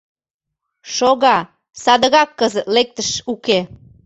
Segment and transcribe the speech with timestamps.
[0.95, 1.37] Шога,
[1.83, 3.59] садыгак кызыт лектыш уке.